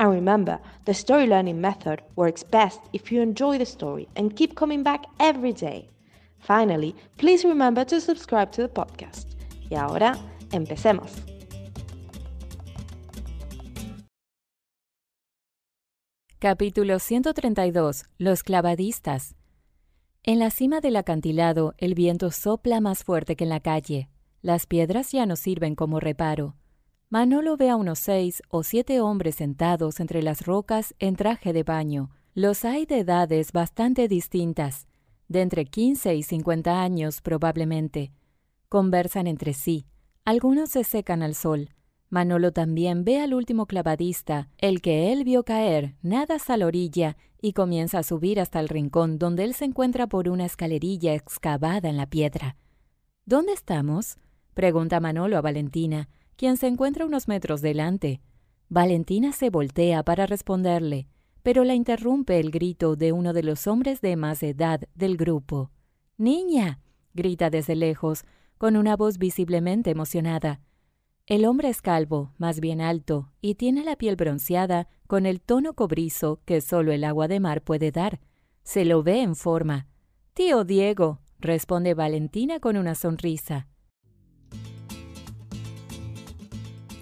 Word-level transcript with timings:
And 0.00 0.10
remember, 0.10 0.58
the 0.86 0.94
story 0.94 1.26
learning 1.26 1.60
method 1.60 2.00
works 2.16 2.42
best 2.42 2.80
if 2.94 3.12
you 3.12 3.20
enjoy 3.20 3.58
the 3.58 3.66
story 3.66 4.08
and 4.16 4.34
keep 4.34 4.54
coming 4.54 4.82
back 4.82 5.04
every 5.18 5.52
day. 5.52 5.90
Finally, 6.38 6.94
please 7.18 7.46
remember 7.46 7.84
to 7.84 8.00
subscribe 8.00 8.50
to 8.52 8.62
the 8.62 8.68
podcast. 8.68 9.34
Y 9.68 9.76
ahora, 9.76 10.16
empecemos. 10.52 11.12
Capítulo 16.38 16.98
132. 16.98 18.06
Los 18.16 18.42
clavadistas. 18.42 19.34
En 20.22 20.38
la 20.38 20.48
cima 20.48 20.80
del 20.80 20.96
acantilado, 20.96 21.74
el 21.76 21.94
viento 21.94 22.30
sopla 22.30 22.80
más 22.80 23.04
fuerte 23.04 23.36
que 23.36 23.44
en 23.44 23.50
la 23.50 23.60
calle. 23.60 24.08
Las 24.40 24.66
piedras 24.66 25.12
ya 25.12 25.26
no 25.26 25.36
sirven 25.36 25.74
como 25.74 26.00
reparo. 26.00 26.54
Manolo 27.12 27.56
ve 27.56 27.70
a 27.70 27.74
unos 27.74 27.98
seis 27.98 28.40
o 28.50 28.62
siete 28.62 29.00
hombres 29.00 29.34
sentados 29.34 29.98
entre 29.98 30.22
las 30.22 30.46
rocas 30.46 30.94
en 31.00 31.16
traje 31.16 31.52
de 31.52 31.64
baño. 31.64 32.10
Los 32.34 32.64
hay 32.64 32.86
de 32.86 33.00
edades 33.00 33.50
bastante 33.50 34.06
distintas, 34.06 34.86
de 35.26 35.42
entre 35.42 35.64
15 35.64 36.14
y 36.14 36.22
50 36.22 36.80
años 36.80 37.20
probablemente. 37.20 38.12
Conversan 38.68 39.26
entre 39.26 39.54
sí. 39.54 39.86
Algunos 40.24 40.70
se 40.70 40.84
secan 40.84 41.24
al 41.24 41.34
sol. 41.34 41.70
Manolo 42.10 42.52
también 42.52 43.02
ve 43.02 43.20
al 43.20 43.34
último 43.34 43.66
clavadista, 43.66 44.48
el 44.58 44.80
que 44.80 45.12
él 45.12 45.24
vio 45.24 45.42
caer, 45.42 45.96
nada 46.02 46.36
a 46.46 46.56
la 46.56 46.66
orilla 46.66 47.16
y 47.42 47.54
comienza 47.54 47.98
a 47.98 48.02
subir 48.04 48.38
hasta 48.38 48.60
el 48.60 48.68
rincón 48.68 49.18
donde 49.18 49.42
él 49.42 49.54
se 49.54 49.64
encuentra 49.64 50.06
por 50.06 50.28
una 50.28 50.44
escalerilla 50.44 51.14
excavada 51.14 51.88
en 51.88 51.96
la 51.96 52.06
piedra. 52.06 52.56
¿Dónde 53.26 53.52
estamos? 53.52 54.18
pregunta 54.54 55.00
Manolo 55.00 55.38
a 55.38 55.40
Valentina, 55.40 56.08
quien 56.40 56.56
se 56.56 56.68
encuentra 56.68 57.04
unos 57.04 57.28
metros 57.28 57.60
delante. 57.60 58.22
Valentina 58.70 59.30
se 59.32 59.50
voltea 59.50 60.02
para 60.02 60.24
responderle, 60.24 61.06
pero 61.42 61.64
la 61.64 61.74
interrumpe 61.74 62.40
el 62.40 62.50
grito 62.50 62.96
de 62.96 63.12
uno 63.12 63.34
de 63.34 63.42
los 63.42 63.66
hombres 63.66 64.00
de 64.00 64.16
más 64.16 64.42
edad 64.42 64.80
del 64.94 65.18
grupo. 65.18 65.70
Niña. 66.16 66.80
grita 67.12 67.50
desde 67.50 67.76
lejos, 67.76 68.24
con 68.56 68.78
una 68.78 68.96
voz 68.96 69.18
visiblemente 69.18 69.90
emocionada. 69.90 70.62
El 71.26 71.44
hombre 71.44 71.68
es 71.68 71.82
calvo, 71.82 72.32
más 72.38 72.58
bien 72.60 72.80
alto, 72.80 73.30
y 73.42 73.56
tiene 73.56 73.84
la 73.84 73.96
piel 73.96 74.16
bronceada 74.16 74.88
con 75.06 75.26
el 75.26 75.42
tono 75.42 75.74
cobrizo 75.74 76.40
que 76.46 76.62
solo 76.62 76.92
el 76.92 77.04
agua 77.04 77.28
de 77.28 77.38
mar 77.38 77.60
puede 77.60 77.90
dar. 77.90 78.18
Se 78.62 78.86
lo 78.86 79.02
ve 79.02 79.20
en 79.20 79.36
forma. 79.36 79.88
Tío 80.32 80.64
Diego, 80.64 81.20
responde 81.38 81.92
Valentina 81.92 82.60
con 82.60 82.78
una 82.78 82.94
sonrisa. 82.94 83.68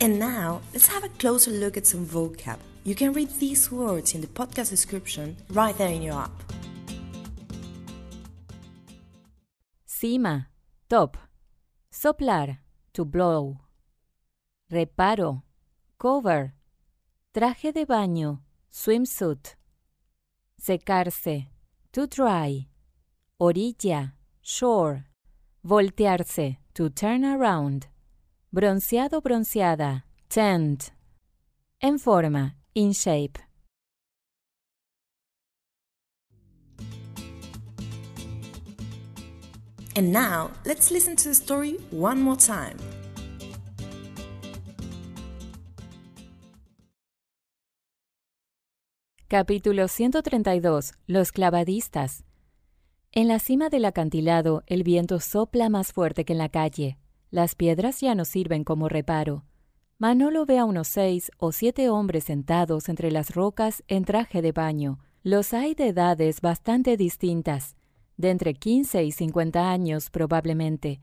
And 0.00 0.20
now, 0.20 0.60
let's 0.72 0.86
have 0.86 1.02
a 1.02 1.08
closer 1.08 1.50
look 1.50 1.76
at 1.76 1.86
some 1.86 2.06
vocab. 2.06 2.58
You 2.84 2.94
can 2.94 3.12
read 3.12 3.30
these 3.40 3.70
words 3.72 4.14
in 4.14 4.20
the 4.20 4.28
podcast 4.28 4.70
description 4.70 5.36
right 5.50 5.76
there 5.76 5.88
in 5.88 6.02
your 6.02 6.14
app. 6.14 6.30
Cima, 9.84 10.48
top. 10.88 11.16
Soplar, 11.92 12.58
to 12.92 13.04
blow. 13.04 13.58
Reparo, 14.70 15.42
cover. 15.98 16.54
Traje 17.34 17.72
de 17.72 17.84
baño, 17.84 18.38
swimsuit. 18.72 19.56
Secarse, 20.60 21.48
to 21.92 22.06
dry. 22.06 22.68
Orilla, 23.40 24.12
shore. 24.40 25.06
Voltearse, 25.66 26.58
to 26.74 26.88
turn 26.88 27.24
around. 27.24 27.88
Bronceado, 28.58 29.20
bronceada. 29.20 30.04
Tend. 30.26 30.90
En 31.80 32.00
forma. 32.00 32.56
In 32.74 32.92
shape. 32.92 33.38
And 39.94 40.12
now, 40.12 40.50
let's 40.64 40.90
listen 40.90 41.14
to 41.14 41.28
the 41.28 41.36
story 41.36 41.78
one 41.92 42.20
more 42.20 42.36
time. 42.36 42.76
Capítulo 49.28 49.86
132. 49.86 50.94
Los 51.06 51.30
clavadistas. 51.30 52.24
En 53.12 53.28
la 53.28 53.38
cima 53.38 53.68
del 53.68 53.84
acantilado, 53.84 54.64
el 54.66 54.82
viento 54.82 55.20
sopla 55.20 55.68
más 55.68 55.92
fuerte 55.92 56.24
que 56.24 56.32
en 56.32 56.38
la 56.38 56.48
calle. 56.48 56.98
Las 57.30 57.54
piedras 57.54 58.00
ya 58.00 58.14
no 58.14 58.24
sirven 58.24 58.64
como 58.64 58.88
reparo. 58.88 59.44
Manolo 59.98 60.46
ve 60.46 60.58
a 60.58 60.64
unos 60.64 60.88
seis 60.88 61.30
o 61.38 61.52
siete 61.52 61.90
hombres 61.90 62.24
sentados 62.24 62.88
entre 62.88 63.10
las 63.10 63.34
rocas 63.34 63.84
en 63.88 64.04
traje 64.04 64.40
de 64.40 64.52
baño. 64.52 64.98
Los 65.22 65.52
hay 65.52 65.74
de 65.74 65.88
edades 65.88 66.40
bastante 66.40 66.96
distintas, 66.96 67.76
de 68.16 68.30
entre 68.30 68.54
15 68.54 69.04
y 69.04 69.12
50 69.12 69.70
años 69.70 70.08
probablemente. 70.08 71.02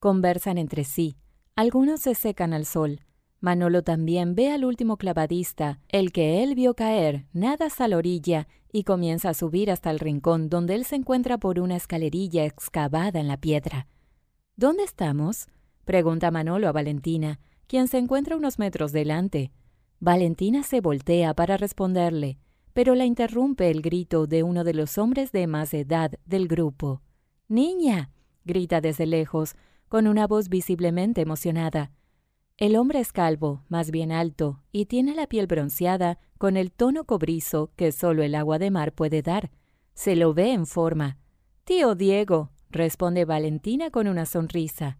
Conversan 0.00 0.58
entre 0.58 0.84
sí. 0.84 1.16
Algunos 1.54 2.00
se 2.00 2.14
secan 2.14 2.52
al 2.52 2.64
sol. 2.66 3.00
Manolo 3.40 3.82
también 3.82 4.34
ve 4.34 4.50
al 4.50 4.64
último 4.64 4.96
clavadista, 4.96 5.78
el 5.88 6.10
que 6.10 6.42
él 6.42 6.54
vio 6.54 6.74
caer, 6.74 7.26
nada 7.32 7.68
a 7.78 7.88
la 7.88 7.96
orilla 7.96 8.48
y 8.72 8.84
comienza 8.84 9.30
a 9.30 9.34
subir 9.34 9.70
hasta 9.70 9.90
el 9.90 9.98
rincón 9.98 10.48
donde 10.48 10.74
él 10.74 10.84
se 10.84 10.96
encuentra 10.96 11.38
por 11.38 11.60
una 11.60 11.76
escalerilla 11.76 12.44
excavada 12.44 13.20
en 13.20 13.28
la 13.28 13.36
piedra. 13.36 13.86
¿Dónde 14.56 14.84
estamos? 14.84 15.48
Pregunta 15.90 16.30
Manolo 16.30 16.68
a 16.68 16.72
Valentina, 16.72 17.40
quien 17.66 17.88
se 17.88 17.98
encuentra 17.98 18.36
unos 18.36 18.60
metros 18.60 18.92
delante. 18.92 19.50
Valentina 19.98 20.62
se 20.62 20.80
voltea 20.80 21.34
para 21.34 21.56
responderle, 21.56 22.38
pero 22.72 22.94
la 22.94 23.06
interrumpe 23.06 23.72
el 23.72 23.82
grito 23.82 24.28
de 24.28 24.44
uno 24.44 24.62
de 24.62 24.72
los 24.72 24.98
hombres 24.98 25.32
de 25.32 25.48
más 25.48 25.74
edad 25.74 26.12
del 26.24 26.46
grupo. 26.46 27.02
Niña. 27.48 28.12
grita 28.44 28.80
desde 28.80 29.04
lejos, 29.04 29.56
con 29.88 30.06
una 30.06 30.28
voz 30.28 30.48
visiblemente 30.48 31.22
emocionada. 31.22 31.90
El 32.56 32.76
hombre 32.76 33.00
es 33.00 33.10
calvo, 33.12 33.64
más 33.68 33.90
bien 33.90 34.12
alto, 34.12 34.62
y 34.70 34.86
tiene 34.86 35.16
la 35.16 35.26
piel 35.26 35.48
bronceada 35.48 36.20
con 36.38 36.56
el 36.56 36.70
tono 36.70 37.02
cobrizo 37.02 37.72
que 37.74 37.90
solo 37.90 38.22
el 38.22 38.36
agua 38.36 38.60
de 38.60 38.70
mar 38.70 38.92
puede 38.92 39.22
dar. 39.22 39.50
Se 39.94 40.14
lo 40.14 40.34
ve 40.34 40.52
en 40.52 40.68
forma. 40.68 41.18
Tío 41.64 41.96
Diego, 41.96 42.52
responde 42.70 43.24
Valentina 43.24 43.90
con 43.90 44.06
una 44.06 44.24
sonrisa. 44.24 44.99